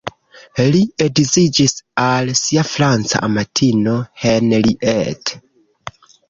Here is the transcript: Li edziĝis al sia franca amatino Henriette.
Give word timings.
Li 0.75 0.79
edziĝis 1.05 1.75
al 2.03 2.31
sia 2.39 2.63
franca 2.71 3.21
amatino 3.29 3.95
Henriette. 4.25 5.39